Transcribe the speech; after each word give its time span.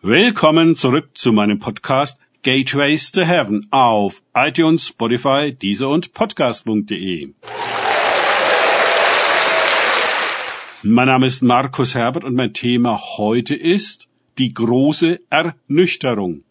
Willkommen 0.00 0.76
zurück 0.76 1.10
zu 1.14 1.32
meinem 1.32 1.58
Podcast 1.58 2.20
Gateways 2.44 3.10
to 3.10 3.22
Heaven 3.22 3.66
auf 3.72 4.22
iTunes, 4.32 4.86
Spotify, 4.86 5.52
Deezer 5.52 5.88
und 5.88 6.12
Podcast.de. 6.12 7.34
Mein 10.84 11.06
Name 11.08 11.26
ist 11.26 11.42
Markus 11.42 11.96
Herbert 11.96 12.22
und 12.22 12.36
mein 12.36 12.52
Thema 12.52 13.00
heute 13.16 13.56
ist 13.56 14.06
die 14.38 14.54
große 14.54 15.18
Ernüchterung. 15.30 16.44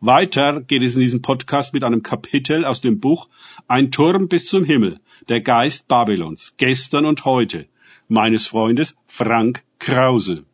Weiter 0.00 0.60
geht 0.60 0.84
es 0.84 0.94
in 0.94 1.00
diesem 1.00 1.20
Podcast 1.20 1.74
mit 1.74 1.82
einem 1.82 2.04
Kapitel 2.04 2.64
aus 2.64 2.80
dem 2.80 3.00
Buch 3.00 3.28
Ein 3.66 3.90
Turm 3.90 4.28
bis 4.28 4.46
zum 4.46 4.62
Himmel, 4.62 5.00
der 5.28 5.40
Geist 5.40 5.88
Babylons, 5.88 6.54
gestern 6.58 7.06
und 7.06 7.24
heute, 7.24 7.66
meines 8.06 8.46
Freundes 8.46 8.94
Frank 9.08 9.64
Krause. 9.80 10.44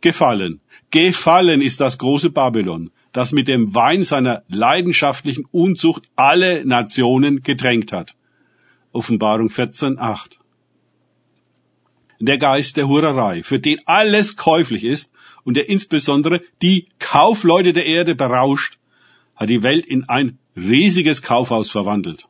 Gefallen. 0.00 0.60
Gefallen 0.90 1.60
ist 1.60 1.80
das 1.80 1.98
große 1.98 2.30
Babylon, 2.30 2.90
das 3.12 3.32
mit 3.32 3.48
dem 3.48 3.74
Wein 3.74 4.02
seiner 4.02 4.42
leidenschaftlichen 4.48 5.44
Unzucht 5.50 6.08
alle 6.16 6.64
Nationen 6.64 7.42
gedrängt 7.42 7.92
hat. 7.92 8.14
Offenbarung 8.92 9.50
14, 9.50 9.98
8. 9.98 10.38
Der 12.20 12.38
Geist 12.38 12.76
der 12.76 12.88
Hurerei, 12.88 13.42
für 13.42 13.60
den 13.60 13.78
alles 13.86 14.36
käuflich 14.36 14.84
ist 14.84 15.12
und 15.44 15.56
der 15.56 15.68
insbesondere 15.68 16.42
die 16.62 16.86
Kaufleute 16.98 17.72
der 17.72 17.86
Erde 17.86 18.14
berauscht, 18.14 18.78
hat 19.36 19.50
die 19.50 19.62
Welt 19.62 19.86
in 19.86 20.08
ein 20.08 20.38
riesiges 20.56 21.22
Kaufhaus 21.22 21.70
verwandelt. 21.70 22.26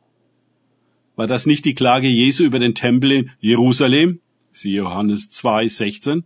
War 1.15 1.27
das 1.27 1.47
nicht 1.47 1.65
die 1.65 1.73
Klage 1.73 2.07
Jesu 2.07 2.43
über 2.43 2.59
den 2.59 2.75
Tempel 2.75 3.11
in 3.11 3.31
Jerusalem? 3.39 4.19
Sie 4.51 4.73
Johannes 4.73 5.29
2, 5.29 5.67
16 5.67 6.23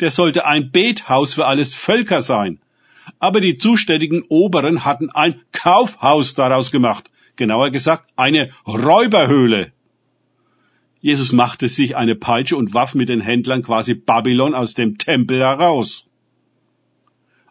der 0.00 0.10
sollte 0.10 0.46
ein 0.46 0.70
Bethaus 0.70 1.34
für 1.34 1.46
alles 1.46 1.74
Völker 1.74 2.22
sein. 2.22 2.60
Aber 3.18 3.40
die 3.40 3.56
zuständigen 3.56 4.22
Oberen 4.28 4.84
hatten 4.84 5.10
ein 5.10 5.40
Kaufhaus 5.52 6.34
daraus 6.34 6.70
gemacht, 6.70 7.10
genauer 7.36 7.70
gesagt 7.70 8.10
eine 8.16 8.48
Räuberhöhle. 8.66 9.72
Jesus 11.00 11.32
machte 11.32 11.68
sich 11.68 11.96
eine 11.96 12.14
Peitsche 12.14 12.56
und 12.56 12.72
warf 12.72 12.94
mit 12.94 13.10
den 13.10 13.20
Händlern 13.20 13.62
quasi 13.62 13.94
Babylon 13.94 14.54
aus 14.54 14.72
dem 14.72 14.96
Tempel 14.96 15.40
heraus. 15.40 16.06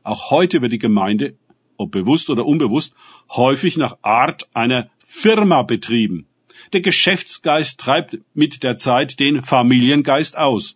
Auch 0.02 0.31
heute 0.31 0.61
wird 0.61 0.71
die 0.71 0.80
Gemeinde, 0.80 1.36
ob 1.77 1.91
bewusst 1.91 2.30
oder 2.30 2.45
unbewusst, 2.45 2.94
häufig 3.30 3.77
nach 3.77 3.97
Art 4.02 4.47
einer 4.53 4.89
Firma 5.05 5.61
betrieben. 5.61 6.25
Der 6.73 6.81
Geschäftsgeist 6.81 7.80
treibt 7.80 8.17
mit 8.33 8.64
der 8.64 8.77
Zeit 8.77 9.19
den 9.19 9.44
Familiengeist 9.44 10.36
aus. 10.36 10.75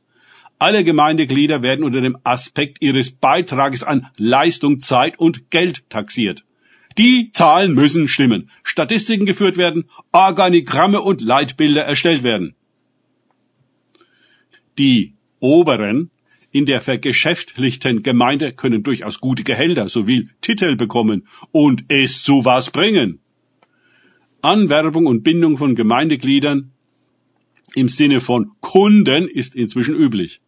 Alle 0.59 0.83
Gemeindeglieder 0.83 1.61
werden 1.61 1.85
unter 1.85 2.01
dem 2.01 2.17
Aspekt 2.23 2.81
ihres 2.81 3.11
Beitrages 3.11 3.83
an 3.83 4.07
Leistung, 4.17 4.79
Zeit 4.79 5.19
und 5.19 5.51
Geld 5.51 5.87
taxiert. 5.89 6.43
Die 6.97 7.31
Zahlen 7.31 7.75
müssen 7.75 8.07
stimmen, 8.07 8.49
Statistiken 8.63 9.27
geführt 9.27 9.57
werden, 9.57 9.85
Organigramme 10.11 11.01
und 11.01 11.21
Leitbilder 11.21 11.83
erstellt 11.83 12.23
werden. 12.23 12.55
Die 14.79 15.13
Oberen 15.39 16.09
in 16.51 16.65
der 16.65 16.81
vergeschäftlichten 16.81 18.01
Gemeinde 18.01 18.51
können 18.51 18.81
durchaus 18.81 19.19
gute 19.19 19.43
Gehälter 19.43 19.89
sowie 19.89 20.29
Titel 20.41 20.75
bekommen 20.75 21.27
und 21.51 21.85
es 21.89 22.23
zu 22.23 22.45
was 22.45 22.71
bringen. 22.71 23.19
Anwerbung 24.41 25.05
und 25.05 25.23
Bindung 25.23 25.57
von 25.57 25.75
Gemeindegliedern 25.75 26.71
im 27.75 27.89
Sinne 27.89 28.21
von 28.21 28.51
Kunden 28.59 29.27
ist 29.27 29.55
inzwischen 29.55 29.93
üblich. 29.93 30.41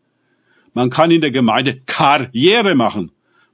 Man 0.74 0.90
kann 0.90 1.12
in 1.12 1.22
der 1.22 1.32
Gemeinde 1.32 1.82
Karriere 1.86 2.76
machen. 2.76 3.12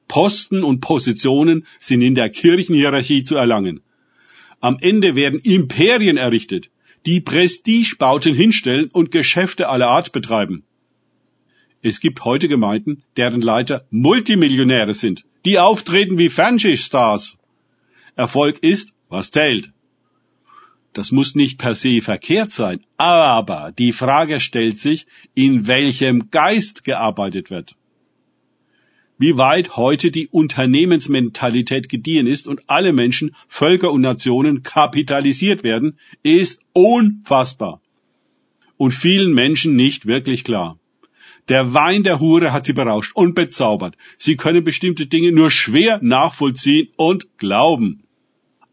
Posten 0.07 0.63
und 0.63 0.81
Positionen 0.81 1.65
sind 1.79 2.01
in 2.01 2.15
der 2.15 2.29
Kirchenhierarchie 2.29 3.23
zu 3.23 3.35
erlangen. 3.35 3.81
Am 4.59 4.77
Ende 4.79 5.15
werden 5.15 5.39
Imperien 5.39 6.17
errichtet, 6.17 6.69
die 7.05 7.21
Prestigebauten 7.21 8.33
hinstellen 8.33 8.89
und 8.91 9.11
Geschäfte 9.11 9.69
aller 9.69 9.87
Art 9.87 10.11
betreiben. 10.11 10.63
Es 11.81 11.99
gibt 11.99 12.25
heute 12.25 12.47
Gemeinden, 12.47 13.03
deren 13.15 13.41
Leiter 13.41 13.85
Multimillionäre 13.91 14.93
sind, 14.93 15.23
die 15.45 15.59
auftreten 15.59 16.17
wie 16.17 16.29
Fernsehstars. 16.29 17.37
Erfolg 18.15 18.63
ist, 18.63 18.93
was 19.07 19.29
zählt. 19.29 19.71
Das 20.95 21.11
muss 21.11 21.35
nicht 21.35 21.57
per 21.57 21.75
se 21.75 21.99
verkehrt 21.99 22.51
sein, 22.51 22.79
aber 22.95 23.73
die 23.77 23.91
Frage 23.91 24.39
stellt 24.39 24.79
sich, 24.79 25.07
in 25.33 25.67
welchem 25.67 26.31
Geist 26.31 26.85
gearbeitet 26.85 27.49
wird. 27.49 27.75
Wie 29.17 29.37
weit 29.37 29.75
heute 29.75 30.09
die 30.09 30.29
Unternehmensmentalität 30.29 31.89
gediehen 31.89 32.27
ist 32.27 32.47
und 32.47 32.61
alle 32.67 32.93
Menschen, 32.93 33.35
Völker 33.49 33.91
und 33.91 33.99
Nationen 33.99 34.63
kapitalisiert 34.63 35.65
werden, 35.65 35.99
ist 36.23 36.61
unfassbar. 36.71 37.81
Und 38.77 38.93
vielen 38.93 39.33
Menschen 39.33 39.75
nicht 39.75 40.05
wirklich 40.05 40.45
klar. 40.45 40.79
Der 41.49 41.73
Wein 41.73 42.03
der 42.03 42.21
Hure 42.21 42.53
hat 42.53 42.63
sie 42.63 42.73
berauscht 42.73 43.11
und 43.15 43.35
bezaubert. 43.35 43.97
Sie 44.17 44.37
können 44.37 44.63
bestimmte 44.63 45.07
Dinge 45.07 45.33
nur 45.33 45.51
schwer 45.51 45.99
nachvollziehen 46.01 46.87
und 46.95 47.37
glauben. 47.37 48.03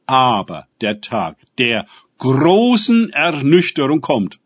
Aber 0.07 0.67
der 0.81 1.01
Tag 1.01 1.37
der 1.59 1.87
großen 2.23 3.11
Ernüchterung 3.11 4.01
kommt, 4.01 4.39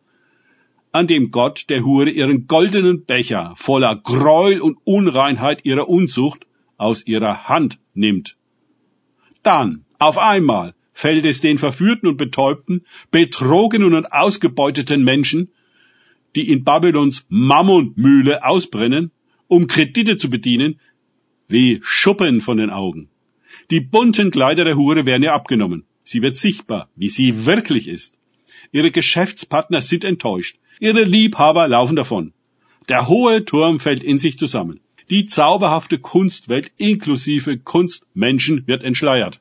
an 0.93 1.07
dem 1.07 1.31
Gott 1.31 1.67
der 1.69 1.85
Hure 1.85 2.09
ihren 2.09 2.47
goldenen 2.47 3.05
Becher 3.05 3.53
voller 3.57 3.97
Gräuel 3.97 4.63
und 4.63 4.79
Unreinheit 4.85 5.67
ihrer 5.67 5.87
Unzucht 5.87 6.47
aus 6.79 7.07
ihrer 7.07 7.51
Hand 7.51 7.79
nimmt. 7.93 8.39
Dann, 9.43 9.85
auf 9.99 10.17
einmal, 10.17 10.75
fällt 10.95 11.27
es 11.27 11.43
den 11.43 11.59
verführten 11.59 12.09
und 12.09 12.17
betäubten, 12.17 12.87
betrogenen 13.11 13.93
und 13.93 14.11
ausgebeuteten 14.11 15.05
Menschen, 15.05 15.51
die 16.35 16.51
in 16.51 16.65
Babylons 16.65 17.27
Mammonmühle 17.29 18.43
ausbrennen, 18.43 19.11
um 19.49 19.67
Kredite 19.67 20.17
zu 20.17 20.31
bedienen, 20.31 20.81
wie 21.47 21.81
Schuppen 21.83 22.41
von 22.41 22.57
den 22.57 22.71
Augen. 22.71 23.11
Die 23.71 23.83
bunten 23.83 24.31
Kleider 24.31 24.65
der 24.65 24.77
Hure 24.77 25.05
werden 25.05 25.25
ihr 25.25 25.35
abgenommen. 25.35 25.85
Sie 26.09 26.23
wird 26.23 26.37
sichtbar, 26.37 26.89
wie 26.95 27.09
sie 27.09 27.47
wirklich 27.47 27.89
ist. 27.89 28.17
Ihre 28.71 28.93
Geschäftspartner 28.93 29.81
sind 29.81 30.05
enttäuscht. 30.05 30.57
Ihre 30.79 31.03
Liebhaber 31.03 31.67
laufen 31.67 31.97
davon. 31.97 32.33
Der 32.89 33.09
hohe 33.09 33.45
Turm 33.45 33.81
fällt 33.81 34.05
in 34.05 34.19
sich 34.19 34.39
zusammen. 34.39 34.79
Die 35.11 35.27
zauberhafte 35.27 35.99
Kunstwelt 35.99 36.71
inklusive 36.77 37.59
Kunstmenschen 37.59 38.69
wird 38.69 38.85
entschleiert. 38.85 39.41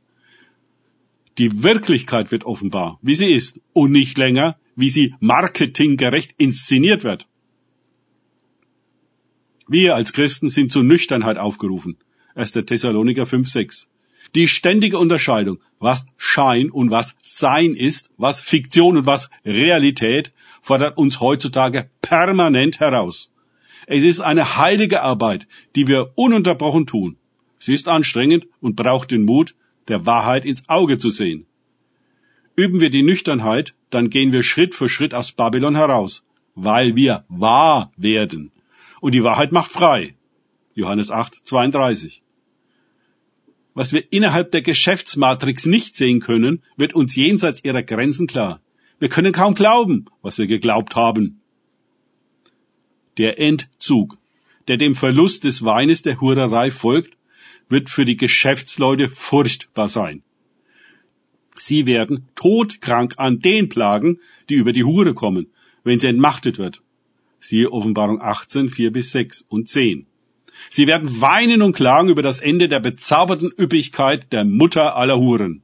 Die 1.37 1.61
Wirklichkeit 1.61 2.31
wird 2.31 2.45
offenbar, 2.45 2.97
wie 3.03 3.13
sie 3.13 3.31
ist, 3.31 3.59
und 3.73 3.91
nicht 3.91 4.17
länger, 4.17 4.57
wie 4.75 4.89
sie 4.89 5.13
marketinggerecht 5.19 6.33
inszeniert 6.37 7.03
wird. 7.03 7.27
Wir 9.67 9.93
als 9.93 10.13
Christen 10.13 10.49
sind 10.49 10.71
zur 10.71 10.83
Nüchternheit 10.83 11.37
aufgerufen. 11.37 11.97
1. 12.33 12.53
Thessaloniker 12.53 13.27
5, 13.27 13.47
6. 13.47 13.87
Die 14.33 14.47
ständige 14.47 14.97
Unterscheidung, 14.97 15.59
was 15.79 16.05
Schein 16.17 16.71
und 16.71 16.89
was 16.89 17.15
Sein 17.23 17.75
ist, 17.75 18.09
was 18.17 18.39
Fiktion 18.39 18.97
und 18.97 19.05
was 19.05 19.29
Realität, 19.45 20.33
fordert 20.61 20.97
uns 20.97 21.19
heutzutage 21.19 21.89
permanent 22.01 22.79
heraus. 22.79 23.31
Es 23.87 24.03
ist 24.03 24.19
eine 24.19 24.57
heilige 24.57 25.03
Arbeit, 25.03 25.47
die 25.75 25.87
wir 25.87 26.13
ununterbrochen 26.15 26.87
tun. 26.87 27.17
Sie 27.59 27.73
ist 27.73 27.87
anstrengend 27.87 28.47
und 28.61 28.75
braucht 28.75 29.11
den 29.11 29.25
Mut, 29.25 29.55
der 29.87 30.05
Wahrheit 30.05 30.45
ins 30.45 30.67
Auge 30.67 30.97
zu 30.97 31.09
sehen. 31.09 31.45
Üben 32.55 32.79
wir 32.79 32.89
die 32.89 33.03
Nüchternheit, 33.03 33.75
dann 33.89 34.09
gehen 34.09 34.31
wir 34.31 34.43
Schritt 34.43 34.75
für 34.75 34.89
Schritt 34.89 35.13
aus 35.13 35.33
Babylon 35.33 35.75
heraus, 35.75 36.23
weil 36.55 36.95
wir 36.95 37.25
wahr 37.27 37.91
werden. 37.97 38.51
Und 39.01 39.13
die 39.13 39.23
Wahrheit 39.23 39.51
macht 39.51 39.71
frei. 39.71 40.15
Johannes 40.73 41.11
8, 41.11 41.41
32. 41.43 42.23
Was 43.75 43.91
wir 43.91 44.11
innerhalb 44.11 44.51
der 44.51 44.61
Geschäftsmatrix 44.61 45.65
nicht 45.65 45.97
sehen 45.97 46.21
können, 46.21 46.63
wird 46.77 46.95
uns 46.95 47.15
jenseits 47.15 47.63
ihrer 47.63 47.83
Grenzen 47.83 48.25
klar. 48.25 48.61
Wir 48.99 49.09
können 49.09 49.33
kaum 49.33 49.53
glauben, 49.53 50.05
was 50.21 50.37
wir 50.37 50.47
geglaubt 50.47 50.95
haben. 50.95 51.41
Der 53.17 53.37
Entzug, 53.37 54.17
der 54.69 54.77
dem 54.77 54.95
Verlust 54.95 55.43
des 55.43 55.63
Weines 55.63 56.01
der 56.01 56.19
Hurerei 56.21 56.71
folgt, 56.71 57.17
wird 57.67 57.89
für 57.89 58.05
die 58.05 58.15
Geschäftsleute 58.15 59.09
furchtbar 59.09 59.89
sein. 59.89 60.23
Sie 61.55 61.85
werden 61.85 62.29
todkrank 62.35 63.15
an 63.17 63.39
den 63.39 63.67
Plagen, 63.67 64.19
die 64.49 64.55
über 64.55 64.71
die 64.71 64.85
Hure 64.85 65.13
kommen, 65.13 65.47
wenn 65.83 65.99
sie 65.99 66.07
entmachtet 66.07 66.57
wird. 66.57 66.81
Siehe 67.39 67.71
Offenbarung 67.71 68.21
18, 68.21 68.69
4 68.69 68.91
bis 68.91 69.11
6 69.11 69.45
und 69.49 69.67
10. 69.67 70.07
Sie 70.69 70.87
werden 70.87 71.21
weinen 71.21 71.61
und 71.61 71.75
klagen 71.75 72.09
über 72.09 72.21
das 72.21 72.39
Ende 72.39 72.67
der 72.67 72.79
bezauberten 72.79 73.51
Üppigkeit 73.57 74.31
der 74.31 74.45
Mutter 74.45 74.95
aller 74.95 75.17
Huren. 75.17 75.63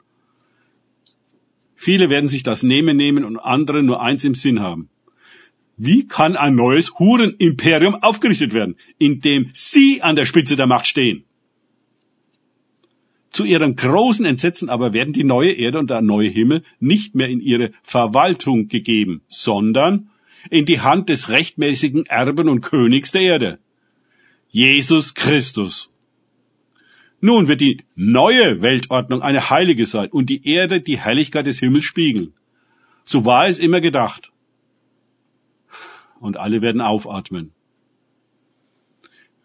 Viele 1.76 2.10
werden 2.10 2.28
sich 2.28 2.44
das 2.44 2.62
Nehmen 2.64 2.96
nehmen 2.96 3.26
und 3.26 3.40
andere 3.40 3.82
nur 3.82 4.02
eins 4.02 4.24
im 4.24 4.36
Sinn 4.36 4.60
haben. 4.60 4.90
Wie 5.78 6.08
kann 6.08 6.36
ein 6.36 6.56
neues 6.56 7.00
Hurenimperium 7.00 7.96
aufgerichtet 7.96 8.54
werden, 8.54 8.76
in 9.00 9.20
dem 9.22 9.50
Sie 9.54 10.04
an 10.04 10.16
der 10.16 10.28
Spitze 10.28 10.56
der 10.56 10.68
Macht 10.68 10.86
stehen? 10.86 11.24
Zu 13.32 13.46
ihrem 13.46 13.76
großen 13.76 14.26
Entsetzen 14.26 14.70
aber 14.70 14.94
werden 14.94 15.14
die 15.14 15.24
neue 15.24 15.54
Erde 15.54 15.80
und 15.80 15.90
der 15.90 16.02
neue 16.02 16.28
Himmel 16.28 16.64
nicht 16.80 17.16
mehr 17.16 17.30
in 17.30 17.40
ihre 17.40 17.72
Verwaltung 17.82 18.68
gegeben, 18.68 19.22
sondern 19.30 20.10
in 20.50 20.66
die 20.66 20.82
Hand 20.82 21.08
des 21.08 21.30
rechtmäßigen 21.30 22.06
Erben 22.08 22.50
und 22.50 22.62
Königs 22.62 23.12
der 23.14 23.22
Erde. 23.22 23.60
Jesus 24.52 25.14
Christus. 25.14 25.90
Nun 27.22 27.48
wird 27.48 27.62
die 27.62 27.84
neue 27.96 28.62
Weltordnung 28.62 29.22
eine 29.22 29.50
heilige 29.50 29.86
sein 29.86 30.10
und 30.10 30.30
die 30.30 30.46
Erde 30.48 30.82
die 30.82 31.00
Herrlichkeit 31.00 31.46
des 31.46 31.60
Himmels 31.60 31.86
spiegeln. 31.86 32.34
So 33.06 33.26
war 33.26 33.48
es 33.48 33.60
immer 33.60 33.80
gedacht. 33.80 34.32
Und 36.20 36.38
alle 36.38 36.62
werden 36.62 36.82
aufatmen. 36.82 37.52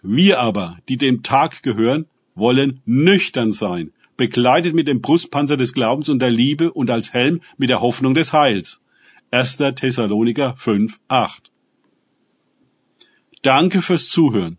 Wir 0.03 0.41
aber, 0.41 0.79
die 0.89 0.97
dem 0.97 1.23
Tag 1.23 1.63
gehören, 1.63 2.07
wollen 2.35 2.81
nüchtern 2.85 3.53
sein, 3.53 3.93
bekleidet 4.17 4.75
mit 4.75 4.89
dem 4.89 5.01
Brustpanzer 5.01 5.57
des 5.57 5.73
Glaubens 5.73 6.09
und 6.09 6.21
der 6.21 6.31
Liebe 6.31 6.73
und 6.73 6.91
als 6.91 7.13
Helm 7.13 7.41
mit 7.57 7.71
der 7.71 7.81
Hoffnung 7.81 8.15
des 8.15 8.33
Heils. 8.33 8.81
1. 9.31 9.57
Thessaloniker 9.75 10.55
5, 10.57 10.99
8. 11.09 11.51
Danke 13.43 13.83
fürs 13.83 14.09
Zuhören. 14.09 14.59